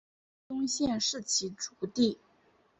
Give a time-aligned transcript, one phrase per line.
[0.47, 2.17] 胡宗宪是其族弟。